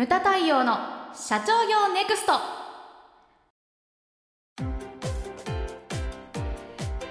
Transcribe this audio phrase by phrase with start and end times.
[0.00, 0.78] ムタ太陽の
[1.12, 2.32] 社長業ネクスト。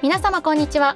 [0.01, 0.95] 皆様こんにちは。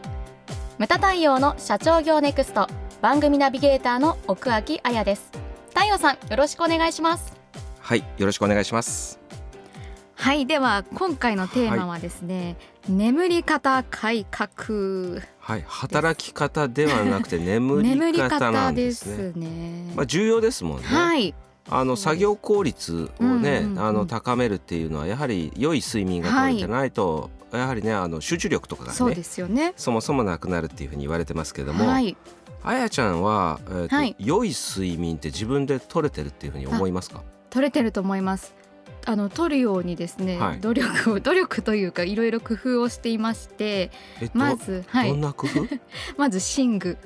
[0.80, 2.68] ムタ太陽の社長業ネクスト。
[3.00, 5.30] 番組ナビゲーターの奥脇彩です。
[5.70, 7.40] 太陽さんよろしくお願いします。
[7.80, 9.20] はいよろしくお願いします。
[10.16, 12.58] はいでは今回のテーマはですね、
[12.90, 15.22] 眠り方改革。
[15.38, 19.18] はい働き方ではなくて眠り方なんですね。
[19.18, 19.94] ですね。
[19.96, 21.36] まあ重要ですもんね、はい
[21.70, 23.80] あの作業効率をね、うんうんうん。
[23.80, 29.74] あの高めるっていうのはやはり良い睡眠が取れてないと、やはりねあの集中力とかがそうねですよね。
[29.78, 32.18] そもそもなくなるっていうふうに言われてますけども、はい。
[32.66, 34.16] あやちゃんは、えーとはい。
[34.20, 37.22] 良い睡眠って自分で取れてるっていうふうに思いますか？
[37.50, 38.54] 取れてると思います。
[39.06, 40.60] あの取るようにですね、はい。
[40.62, 45.10] 努力を 努力というかいろいろ工夫をしていましてえっとまずはい。
[45.10, 45.68] どんな工夫？
[46.18, 46.90] まず寝具。
[46.90, 46.98] はい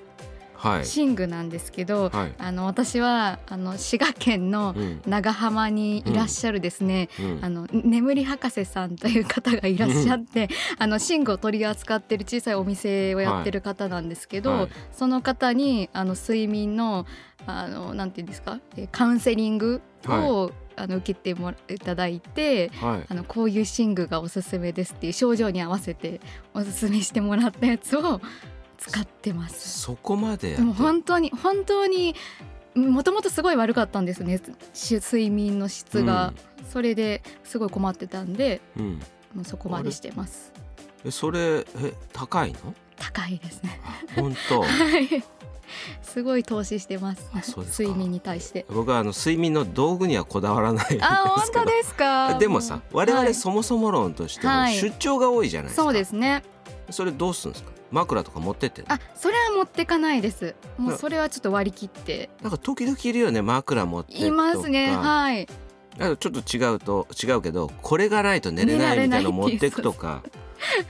[0.64, 5.02] 寝具なんですけど、はい、あの私はあの滋賀県のうん。
[5.06, 7.40] 長浜にいらっしゃるですね、うん。
[7.42, 14.70] あの眠り博士さんという方がいらっしゃって、あの寝具を取り扱ってる小さいお店をやってる方なんですけど、はい。
[14.92, 17.06] その方にあの睡眠の
[17.46, 18.60] あのなんていうんですか？
[18.76, 22.70] えーカウンセリングを、あの受けてもらいただいて。
[22.70, 23.06] はい。
[23.08, 26.20] あのこういう寝具がおすすめですっていう症状に合わせて
[26.54, 28.22] おすすめしてもらったやつを
[28.78, 29.80] 使ってます。
[29.82, 32.16] そこまでもう本当に本当に
[32.76, 34.40] もともとすごい悪かったんですね。
[34.74, 36.34] し睡眠の質が、
[36.72, 38.94] それですごい困ってたんでうん、
[39.34, 40.52] もうそこまでしてます。
[41.06, 42.74] えそれえ高いの？
[42.98, 43.80] 高いですね。
[43.84, 44.62] あ本当？
[44.64, 45.24] はい。
[46.02, 47.30] すごい投資してます。
[47.80, 48.66] 睡眠に対して。
[48.70, 52.36] 僕はあの睡眠の道具にはこだわらないあ本当ですか？
[52.40, 53.24] でもさ我はい。
[53.24, 54.48] 々そもそも論として
[54.80, 56.44] 出張が多いじゃないですか、そうですね。
[56.90, 57.72] それどうするんですか？
[57.92, 60.56] 枕とか持ってってあそれは持ってかないです。
[60.78, 62.30] もうなそれはちょっと割り切って。
[62.42, 65.48] なんか時々いるよね枕持っていますねはい。
[66.00, 70.22] あとちょっと違うと違うけどこれがないと寝れないみたいなの持ってくとか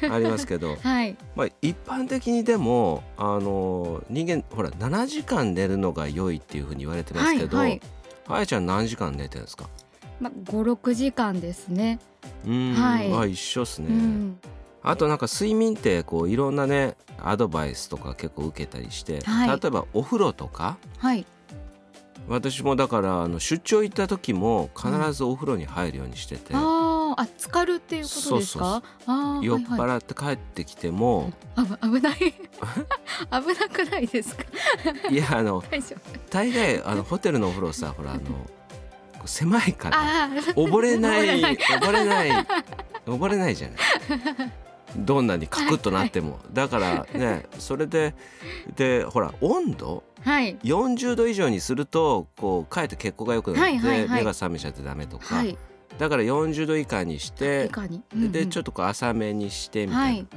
[0.10, 0.76] ありますけど。
[0.84, 1.16] はい。
[1.36, 7.82] まあ一般的にでもあの人間ほら7時間寝るのが良いっていうふうに言われてますけど、はいはい。
[8.30, 9.70] あやちゃん何時間寝てるんですか？
[10.20, 12.00] まあ56時間ですね。
[12.46, 13.14] うーん、はい。
[13.14, 14.40] あ一緒っすね、うん
[14.90, 19.60] あとなんか睡眠ってこういろんなねアドバイスとか結構受けたりして、はい。
[19.60, 21.26] 例えばお風呂とかはい。
[22.28, 28.84] 私もだからあの出張行った時も必ずお風呂に入るようにしてて、あーあ浸かるっていうことですか？
[29.42, 29.90] 酔っはいはい。
[29.92, 32.18] 払って帰ってきても、あぶ危ない。
[32.20, 32.28] 危
[33.60, 34.44] なくないですか？
[35.10, 35.64] いやあの
[36.30, 38.22] 大概あのホテルのお風呂さほらあの
[39.26, 41.28] 狭いから 溺れない。
[41.40, 42.32] 溺れない
[43.06, 43.78] 溺れないじゃない
[44.98, 48.16] どんなにカクッとなっても、だからね それで
[48.76, 50.04] でほら温度？
[50.22, 50.58] はい。
[50.58, 54.20] 40度以上にするとこうかえって血行が良くなって、はいはいはい。
[54.20, 55.58] 目が覚めちゃってダメとか、はい。
[56.00, 60.28] だから40度以下にしいて、かに、っでちょっとこう浅めにしてみたいな、はい。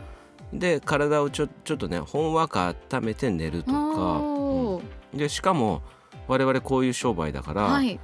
[0.52, 4.82] で体をちょちょっとねほんわか温めて寝るとか、う
[5.14, 5.18] ん。
[5.18, 5.82] でしかも
[6.28, 7.98] 我々こういう商売だから、はい。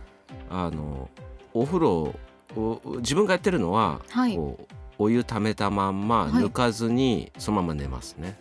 [0.50, 1.10] あの
[1.54, 2.14] お風呂
[2.56, 4.34] を自分がやってるのは、はい。
[4.34, 6.32] こうお湯溜めたまんまはい。
[6.32, 8.38] 抜かずにそのまま寝ますね、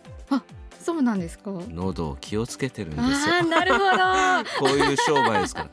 [0.80, 1.50] そうなんですか？
[1.68, 3.42] 喉を気をつけてるんですよ。
[3.44, 3.86] なるほど。
[4.60, 5.68] こういう商売ですから。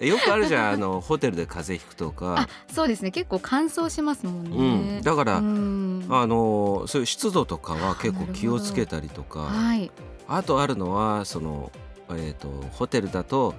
[0.00, 0.70] えよくあるじゃん。
[0.74, 2.42] あのホテルで風邪ひくとか。
[2.42, 3.10] あ、そうですね。
[3.10, 6.06] 結構乾燥しますもんうん、ねだから、うん。
[6.10, 9.40] あのそういう湿度とかは結構気をつけたりとか。
[9.40, 9.90] はい。
[10.28, 11.72] あとあるのはその、
[12.10, 13.54] えー、とホテルだと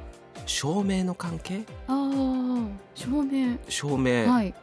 [0.46, 1.64] 照明の関係？
[1.88, 3.58] あー照明。
[3.68, 4.52] 照明、はい。
[4.52, 4.56] で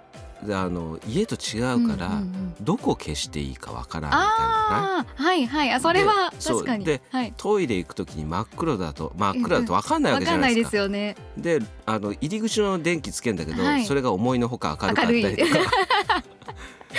[0.50, 2.54] あの家と違うから、うんうんうん。
[2.60, 5.72] どこ消していいかわからんみたいなはいはい。
[5.72, 6.84] あそれはでそう確かに。
[6.84, 7.34] ではい。
[7.36, 10.76] トイレ行く時に真っ黒だと真っ暗だと分かんないわわけじかんないいですゃなですか。
[10.76, 11.16] よね。
[11.38, 13.84] であの入り口の電気つけんだけど、はい。
[13.86, 16.22] それが思いのほか明るかったりとか。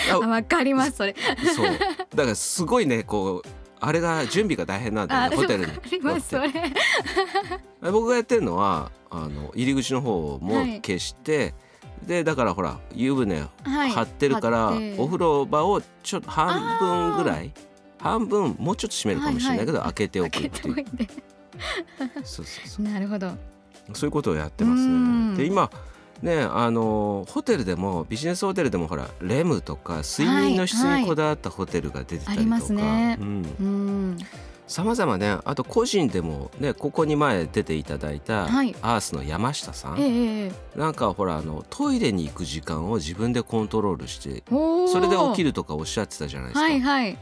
[0.14, 1.16] あわかりますそれ。
[1.56, 1.69] そう。
[2.16, 3.50] だからすごいねこう
[3.80, 5.72] あれが準備が大変なんだよあねホテルに。
[5.72, 6.52] わかりますそれ。
[7.92, 10.81] 僕がやってるのはあの入り口の方もはい。
[10.81, 11.54] 消して、
[12.07, 17.51] でだからほら湯船はい張ってるから、お風呂場をちょっと半分ぐらい
[18.00, 19.94] 半分もうちょっと閉めるかもしれないけど、はいはい。
[19.94, 20.86] 開けておくっていう。
[22.24, 23.31] そうそうそうなるほど。
[23.94, 25.31] そういうことをやってますうん。
[25.33, 25.38] ね。
[25.38, 25.69] で今
[26.21, 33.18] ねあのホテルでもビジネスホテルでもほらレムとか睡眠の質はいにこだわったホテルが出てたりとか、ありますね。
[33.19, 34.18] うん、うん
[34.68, 38.75] さまざまねあと個人でもねここに前出ていただいた、はい。
[38.81, 46.66] アースの山下さん、えなんかほらあのトイレに行く時間を自分でコントロールしてそれで起きるとかおっしゃってたじゃないですか。
[46.66, 47.18] はいはい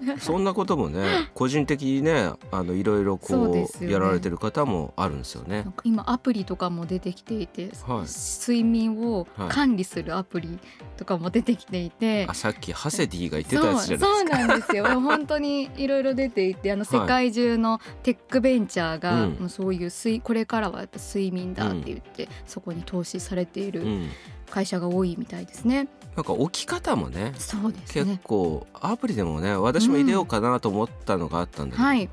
[0.18, 3.66] そんなこともね 個人的にねあのいろいろこうね。
[3.80, 5.64] やられてる方もあるんですよね。
[5.84, 8.06] 今アプリとかも出てきていて、はい。
[8.06, 9.48] 睡眠をはい。
[9.48, 10.58] 管理するアプリ
[10.96, 14.06] とかも出てきていて、あさっきハセディが言ってたやつじゃないですか。
[14.06, 15.00] そうなんですよ。
[15.00, 17.00] 本当にいろいろ出ていてあのはい。
[17.00, 19.30] 世界中のテックベンチャーが、うん。
[19.38, 24.08] もうそういう睡これからはやっぱ睡眠だって言って、そこに投資されていうるん、
[24.50, 25.88] 会社が多いみたいですね。
[26.18, 32.10] なんか置き方もねそうです結ね構アプリでもね私も入れようかなと思ったのがあったんだけど、はい。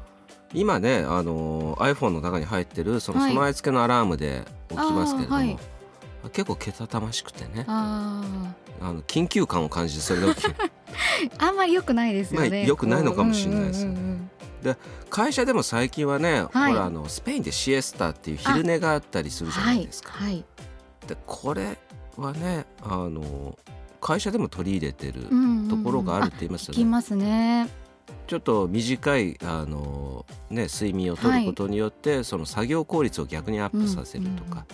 [0.53, 3.33] 今ねあの iPhone の中に入ってるそのはい。
[3.33, 5.57] 備え付けのアラームで起きますけれども、はい。
[6.31, 7.65] 結構けたたましくてね。
[7.67, 8.21] あ
[8.79, 10.41] あの緊急感を感じてそれだけ。
[10.49, 10.53] ー
[11.43, 12.49] あんまり良くないですよね。
[12.49, 13.95] まあ良くないのかもしれないですよね。
[13.95, 14.29] うんうんうん
[15.09, 16.73] 会社でも最近はね、はい。
[16.73, 20.11] ほらあのスペインでシエスタっていう昼寝があったりするじゃないですか。
[20.11, 20.45] はい、はい。
[21.07, 21.77] でこれ
[22.17, 23.57] はねあの
[24.01, 25.69] 会社でも取り入れてるうんうんうん。
[25.69, 26.77] ところがあるって言いますよね。
[26.77, 27.69] 聞きますね。
[28.27, 34.65] ちょっと短いあの、ね、睡眠をとることによって、その作業効率を逆にアップさせるとか、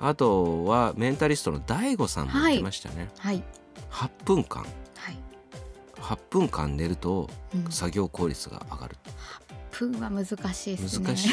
[0.00, 3.42] あとはメンタリストの DAIGO さんも言ってましたね、はい。
[3.90, 4.62] 8分間。
[4.62, 5.16] はい。
[5.96, 7.70] 8分間寝るとうん。
[7.70, 8.96] 作業効率が上がる、
[9.70, 11.06] プンは難しいですね。
[11.06, 11.30] 難しい。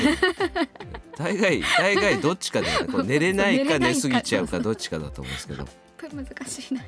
[1.18, 2.94] 大概大概どっちかだよね。
[2.94, 5.68] こう寝れないか寝すぎちゃうかどっちかだと思うんですけど。
[5.98, 6.82] プン難しいな。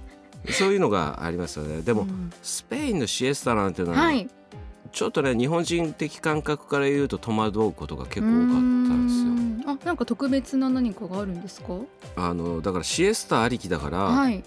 [0.50, 4.27] そういうのがありますよねでも、うんスペインのシエスタなんていうのは、はい。
[4.91, 9.74] ちょっとね日本人的感覚から言うと戸惑うことが結構多かったんですよ。
[9.80, 11.74] あ、なんか特別な何かがあるんですか？
[12.15, 14.44] あのだからシエスタありきだから、はい。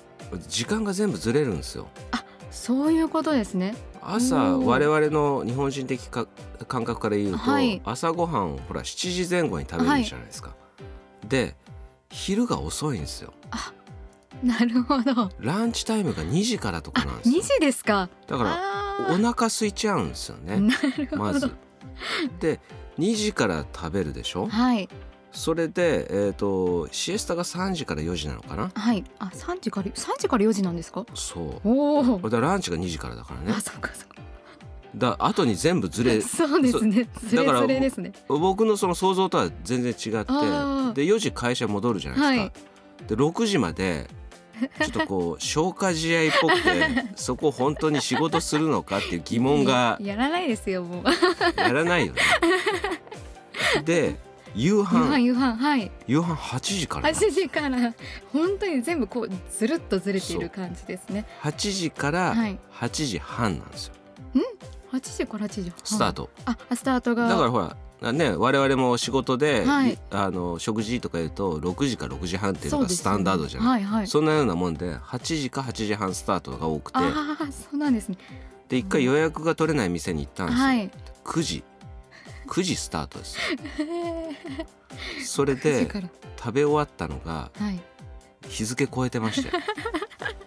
[0.48, 1.88] 時間が全部ずれるんですよ。
[2.50, 3.74] そういうことですね。
[4.02, 6.26] 朝我々の日本人的か
[6.66, 10.54] 感覚から言うと、はい朝ごはんをほら7時前後に食べるじゃないですか。
[11.28, 11.54] で
[12.10, 13.32] 昼が遅いんですよ。
[14.42, 15.30] なるほど。
[15.38, 17.42] ランチタイムが2時からとあかなん、ですよ二。
[17.42, 18.08] 時ですか？
[18.26, 20.54] だからあお腹空いちゃうんですよね。
[20.54, 21.22] ーなるほど。
[21.22, 21.52] まず。
[22.40, 22.60] で
[22.98, 24.46] 2時から食べるでしょ？
[24.48, 24.88] はい
[25.30, 28.70] それで、えー、とシエスタが3時から4時なのかな？
[28.74, 29.02] はい。
[29.18, 31.06] あ、三時から三時から四時なんですか？
[31.14, 32.18] そうおお。
[32.18, 34.12] だからランチが2時からだからねあ、そっかそっか。
[34.94, 37.08] だ後に全部ずれ そうですね。
[37.26, 38.12] ずれずれですね。
[38.28, 44.10] 僕のその想像とは全然違ってであー4時会社戻るじゃないですか、で6時まで
[44.68, 51.60] ちょっとこう消化試合っぽくて そこ本当に仕事するのかっていう疑問がややらないですよもう。
[51.60, 52.20] やらないよね。
[53.84, 54.16] で
[54.54, 55.90] 夕夕飯飯夕飯はい。
[56.06, 57.94] 夕飯8時からな8時から。
[58.32, 61.26] 本当に全部こうずるっとずれている感じですね。
[61.42, 62.58] 8時からはい。
[62.74, 63.94] 8時半なんですよ。
[64.92, 65.72] 8時から8時半。
[65.84, 66.30] スタート。
[66.44, 67.28] あスタートが。
[67.28, 67.76] だからほら
[68.10, 69.96] ね我々も仕事で、はい。
[70.10, 74.06] あの食事とか言うと6時か6時半っていうのがスタンダードじゃない、はいはい。
[74.08, 76.98] そんなようなもんで8時か8時半スタートが多くて。
[76.98, 78.16] ああそうなんですね。
[78.68, 80.90] で一回予約が取れない店に行ったんですよ、はい。
[81.24, 81.64] 9時。
[82.48, 83.38] 9時スタートです。
[85.24, 87.80] それ9時で食べ終わったのがはい。
[88.48, 89.50] 日付超えてました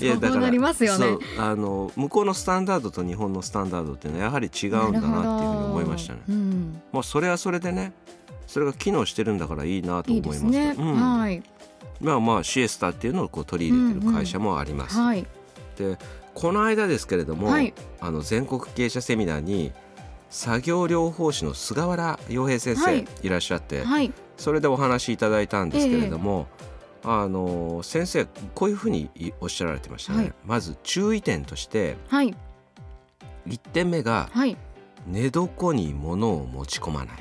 [0.00, 1.06] よ そうなりますよね。
[1.06, 6.20] そうあの向こうのスタンダードと日本のスタンダードっていうのはやはり違うんだなっていうふうに思いましたね。
[6.28, 6.80] うん。
[6.92, 7.92] まあそれはそれでね
[8.46, 10.94] それが機能してるんだからいいなといい思いますね、うん。
[10.94, 11.42] はい。
[12.00, 15.26] まあまあシエスタっていうのをこう取り入れてる会社もあります、はい。
[15.76, 15.98] で
[16.34, 17.74] この間ですけれども、はい。
[18.00, 19.72] あの全国経営者セミナーに
[20.30, 26.46] 作業療法士の菅原洋平先生はいいらっしゃって、はいそれでお話しいただいたんですけれども、
[27.04, 30.32] あの先生こういうふうにおっしゃられてましたね、はい。
[30.44, 32.34] まず注意点としてはい。
[33.46, 34.56] 1点目がはい。
[35.06, 37.18] 寝床に物を持ち込まない。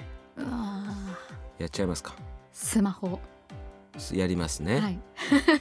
[1.58, 2.16] やっちゃいますか？
[2.52, 3.20] スマホ。
[4.14, 5.00] やりますね、はい。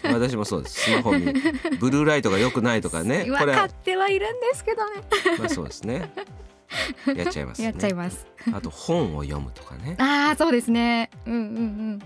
[0.13, 0.91] 私もそうです。
[0.91, 1.33] スマホに
[1.81, 3.21] ブルーライトが良くないとかね。
[3.21, 5.03] これは分かってはいるんですけどね。
[5.39, 6.11] まあそうですね。
[7.15, 7.65] やっちゃいますね。
[7.69, 8.27] やっちゃいます。
[8.53, 9.97] あと本を読むとかね。
[9.99, 11.11] ああそうですね。
[11.27, 11.99] うんうんうん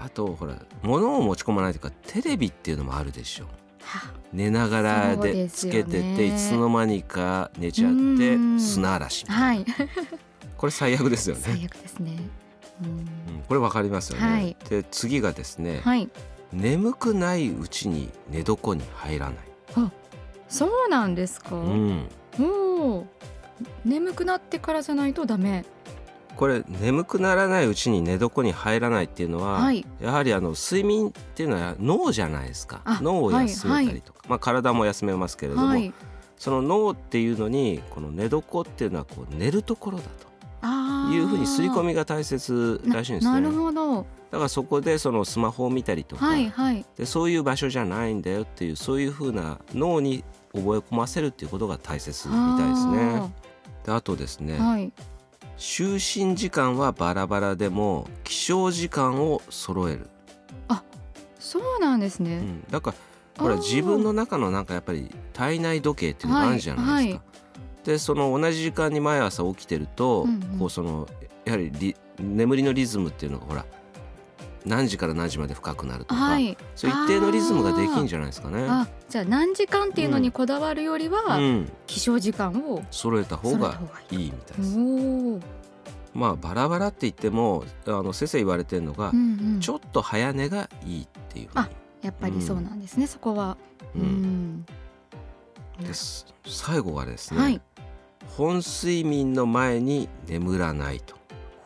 [0.00, 3.46] あとほら物を持ち込まないとかテレビっていうのもあるでしょ。
[3.82, 8.58] は寝ながらでつけてていつの間にか寝ちゃっうてん。
[8.60, 9.64] 砂嵐はい。
[10.56, 12.16] これ最悪ですよね、最悪ですね。
[12.82, 12.90] うん。
[12.90, 14.56] うんこれわかりますよね、はい。
[14.70, 16.08] で次がですね、はい。
[16.52, 19.36] 眠くないうちに寝床に入らない、
[20.48, 22.08] そうなんですか、うん、
[22.38, 23.06] おお
[23.84, 25.64] 眠くなってからじゃないとダメ
[26.36, 29.84] これ眠くならないうちに寝床に入らないっていうのは、はい。
[30.00, 32.80] やはりあの睡眠っていうのは脳じゃないですか。
[32.84, 35.92] あ脳を休めたりとか、まあ、体も休めますけれども、はい。
[36.36, 40.34] その脳っていうのにこの寝床っていうのはこう寝るところだと。
[41.12, 43.34] いうふうに刷り込みが大切らしいんですね。
[43.34, 44.06] ななるほど。
[44.30, 46.84] だからそこでそのスマホを見たりとか、はいはい。
[46.96, 50.24] でそういう場所じゃないんだよっていうそういうふうな脳に
[50.54, 53.32] 覚え込ませるっていうことが大切みたいですね。
[53.84, 54.90] であとですね、はい。
[55.56, 60.08] 就寝時間はバラバラでも起床時間を揃える、
[61.44, 62.38] そうなんですね。
[62.38, 62.92] うん、だか
[63.36, 67.24] らほら自分の中のなんかやっぱり体内時計っていうのがあるじゃないですか。
[67.84, 70.58] でその同じ時間に毎朝起きてると、うんうん。
[70.58, 71.06] こうその
[71.44, 73.66] やはりリ眠りのリズムっていうのがほら
[74.64, 76.56] 何時から何時まで深くなるとか、はい。
[76.74, 78.66] そう一定のリズムができんじゃないですかね。
[78.68, 83.78] あ、じゃあ何時間っていうのにこだわるよりは、うん、起床時間を揃えた方が
[84.10, 84.18] いい。
[84.18, 84.78] みたいです。
[86.14, 89.60] まあバラバラって言ってもあの先生言われてるのが、うんうん。
[89.60, 91.68] ちょっと早寝がいいっていうあ
[92.02, 93.06] やっぱりそうなんですね。
[93.06, 93.56] そこは。
[93.94, 94.66] ううんん。
[95.80, 97.60] です最後はですね、はい。
[98.36, 101.16] 本睡眠の前に眠らないと。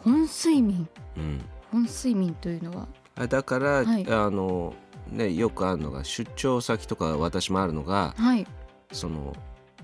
[0.03, 0.89] 本睡眠。
[1.17, 2.87] うん本睡眠というのは？
[3.17, 4.75] あだから、はいあの
[5.11, 8.47] ね、よくあるのが出張先とか私もあるのがはい。
[8.93, 9.35] その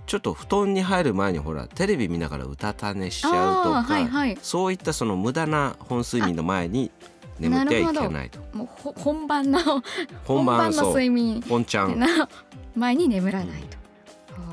[0.07, 4.39] ちょっと布団に入る前にほらテレビ見ながらうたた寝しちゃうとか、はいはい。
[4.43, 6.91] そういったその無駄な本睡眠の前に
[7.39, 9.59] 眠ってはいけないともうほ本番の
[10.25, 12.29] 本番の睡眠本ちゃんな
[12.77, 13.85] 前に眠らないと。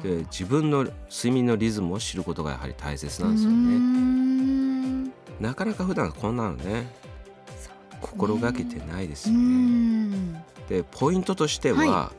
[0.03, 5.05] で自分の睡眠のリズムを知ることがやはり大切なんですよねん
[5.39, 6.87] なかなか普段こんなのね
[8.01, 9.39] 心がけてないですよね。
[9.41, 10.33] ん。
[10.67, 12.11] でポイントとしては、は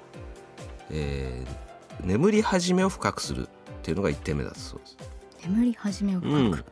[0.90, 1.62] えー
[2.04, 3.50] 眠り始めを深くするっ
[3.82, 4.96] ていうのが1点目だそうです。
[5.48, 6.34] 眠り始めを深く。
[6.34, 6.64] うん。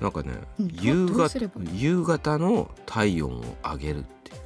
[0.00, 0.68] なんかね、うん。
[0.72, 1.38] 夕方
[1.72, 4.38] 夕方の体温を上げるっていう。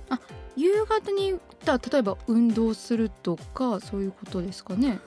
[0.55, 5.01] 夕方にた例えば運動するとかそういうことですかね。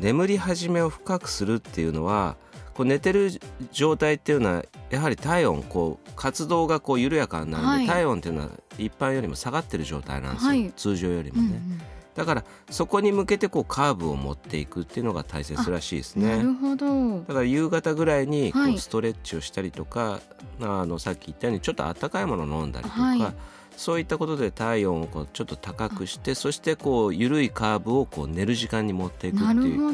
[0.00, 2.36] 眠り始めを深くするっていうのは
[2.78, 3.32] こう寝てる
[3.72, 7.86] 状態っていうのはやはり体温こう活動がこう緩やかになるんで、はい。
[7.88, 10.72] 体温っていうのは一般よりも下がってる状態なんですよ、はい。
[10.76, 11.80] 通常よりもね、うんうん。
[12.14, 16.36] だからそこに向けてこうカーブを持っていくっていうのが大切らしいですね。
[16.36, 17.18] なるほど。
[17.22, 18.76] だから夕方ぐらいにこはい。
[18.76, 20.20] うストレッチをしたりとか、
[20.60, 23.34] あのさっき言ったようにちょっと温かいものを飲んだりとか、はい。
[23.76, 29.92] そういったことで体温をこうちょっと高くしてそしてこう緩いカーブをこう寝る時間に持っていくってなるいうほ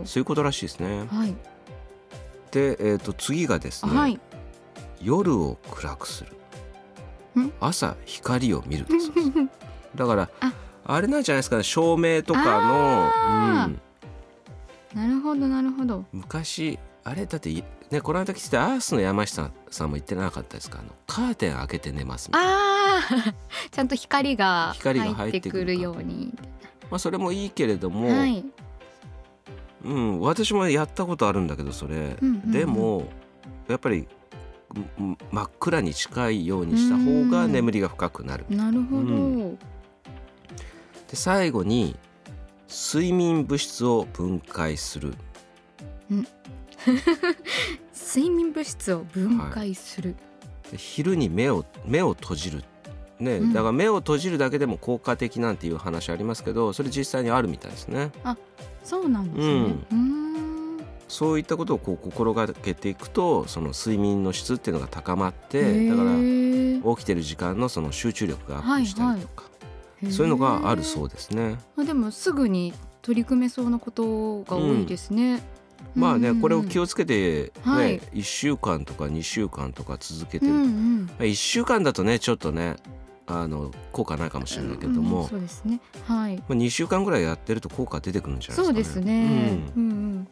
[0.00, 0.04] ど。
[0.04, 1.06] そういうことらしいですね。
[1.10, 1.34] はい
[2.50, 4.20] で、えー、と次がですね、はい。
[5.02, 7.42] 夜を暗くする。
[7.42, 7.52] ん。
[7.60, 9.30] 朝光を見るだそうです。
[9.96, 10.52] だからあ。
[10.88, 13.66] あれなんじゃないですかね照明とかの、
[14.94, 16.04] うん、なるほどなるほど。
[16.12, 20.78] 昔あれだっていねこの間来てたアースの山下さんも言ってなかったですか？
[20.78, 22.52] あのカーテン開けて寝ますみたいな。
[22.52, 23.34] ああ
[23.70, 26.32] ちゃんと光が光が入っ入っててくるくるように。
[26.88, 28.44] まあそれもいいけれども、はい。
[29.86, 32.52] うん、私もやったことあるんだけどそれ、うんうんうん。
[32.52, 33.08] でも
[33.68, 34.08] やっぱり
[34.98, 38.44] うん真っ暗に近いようにした方が眠りが深くなる。
[38.50, 39.02] なるほど。
[39.02, 39.58] う
[41.08, 41.96] で最後に
[42.68, 45.14] 睡眠物質を分解する。
[47.94, 50.16] 睡眠物質を分解する。
[50.70, 52.64] で昼に目を目を閉じる
[53.20, 58.12] ね、うんだから目を閉じるだけでも効果的なんていう話ありますけどそれ実際にあるみたいですね
[58.84, 59.54] そうなんですね。
[59.90, 60.36] うーん。
[61.08, 69.44] そういったことをこう心がけていくとその睡眠の質っていうのが高まっへてだからー起きてる時間のその集中力がアップしたりとか、
[70.02, 71.58] へーそういうのがあるそうですね。
[71.76, 75.42] あでもすぐに取り組めそうなことが多いですね。
[75.94, 81.06] まあねこれを気ををつけて、ねはい1週間とか2週間とか続けてうると、んうん。
[81.06, 82.76] まあ1週間だとねちょっとね
[83.26, 85.80] あの効果ないかもしれないけども、うんそうですね。
[86.06, 86.36] はい。
[86.36, 89.06] まあ、2週間ぐらいやってると効果出てくるんじゃないそうですかね。
[89.06, 89.72] ですね。
[89.76, 90.28] うんうんうん。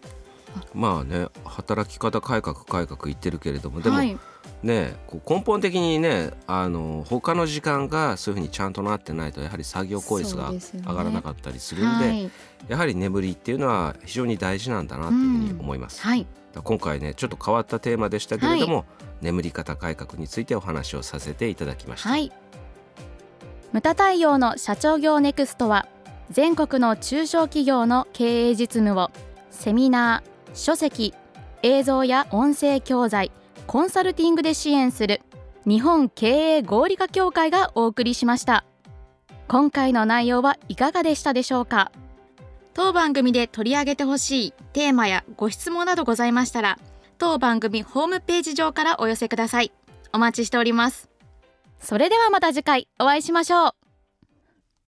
[0.72, 4.16] まあね働き方改革改革言ってるけれどもでも、はい。
[4.62, 12.30] ねこう根本的にねあの他の時間がそういうふうにちゃんとなってないとやはり作業効率が上がらなかったりするんではい。
[12.68, 16.00] やはり眠りっていうのは非常に大事なんだなというふうに思います。
[16.02, 16.20] はい。
[16.20, 18.84] だから今回ねちょっと変わったテーマでしたけれども、
[19.20, 22.10] 眠り方改革についてお話をさせていただきました。
[23.74, 25.88] ムタ太陽の社長業ネクストは
[26.30, 29.10] 全国の中小企業の経営実務を
[29.50, 31.12] セミナー、書籍、
[31.64, 33.32] 映像や音声教材、
[33.66, 35.22] コンサルティングで支援する
[35.66, 38.64] 日本経営合理化協会がお送りしました。
[39.48, 41.90] 今回の内容はいかがでしたでしょうか？
[42.74, 46.78] 当番組で取り上げてほしいテーマやご質問などございましたら
[47.18, 49.72] 当番組ホームページ上からお寄せください。
[50.12, 51.10] お待ちしております。
[51.84, 53.83] それではまた次回お会いしましょう。